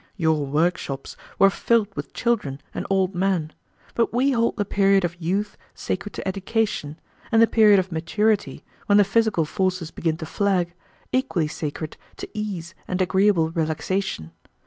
Your 0.17 0.47
workshops 0.47 1.15
were 1.37 1.51
filled 1.51 1.95
with 1.95 2.11
children 2.15 2.59
and 2.73 2.87
old 2.89 3.13
men, 3.13 3.53
but 3.93 4.11
we 4.11 4.31
hold 4.31 4.57
the 4.57 4.65
period 4.65 5.05
of 5.05 5.21
youth 5.21 5.57
sacred 5.75 6.11
to 6.15 6.27
education, 6.27 6.99
and 7.31 7.39
the 7.39 7.45
period 7.45 7.77
of 7.77 7.91
maturity, 7.91 8.63
when 8.87 8.97
the 8.97 9.03
physical 9.03 9.45
forces 9.45 9.91
begin 9.91 10.17
to 10.17 10.25
flag, 10.25 10.73
equally 11.11 11.47
sacred 11.47 11.97
to 12.17 12.27
ease 12.33 12.73
and 12.87 12.99
agreeable 12.99 13.51
relaxation. 13.51 14.31